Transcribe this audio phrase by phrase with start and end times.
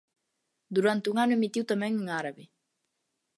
[0.75, 2.43] Durante un ano emitiu tamén en árabe.